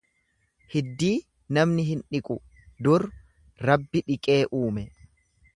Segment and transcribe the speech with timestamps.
[0.75, 1.09] Hiddii
[1.57, 2.39] namni hin dhiqu,
[2.87, 3.07] dur
[3.71, 4.91] Rabbi dhiqee uume.